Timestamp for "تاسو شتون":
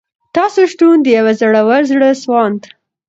0.35-0.97